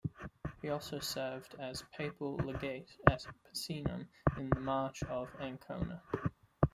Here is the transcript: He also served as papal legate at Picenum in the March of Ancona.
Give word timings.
He 0.63 0.69
also 0.71 0.97
served 0.97 1.53
as 1.59 1.83
papal 1.95 2.37
legate 2.37 2.89
at 3.07 3.23
Picenum 3.45 4.07
in 4.35 4.49
the 4.49 4.59
March 4.59 5.03
of 5.03 5.29
Ancona. 5.39 6.01